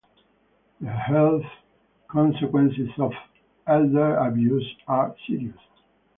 The 0.79 0.89
health 0.89 1.43
consequences 2.07 2.89
of 2.97 3.11
elder 3.67 4.15
abuse 4.17 4.67
are 4.87 5.15
serious. 5.27 5.53